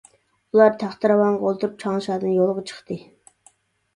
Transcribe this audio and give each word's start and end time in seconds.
ئۇلار 0.53 0.71
تەختىراۋانغا 0.83 1.49
ئولتۇرۇپ 1.49 1.75
چاڭشادىن 1.85 2.33
يولغا 2.37 2.63
چىقتى. 2.71 2.97